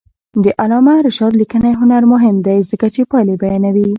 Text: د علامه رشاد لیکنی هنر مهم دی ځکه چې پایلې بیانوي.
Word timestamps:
د 0.43 0.45
علامه 0.61 0.95
رشاد 1.07 1.33
لیکنی 1.41 1.71
هنر 1.81 2.03
مهم 2.13 2.35
دی 2.45 2.59
ځکه 2.69 2.87
چې 2.95 3.01
پایلې 3.11 3.35
بیانوي. 3.41 3.87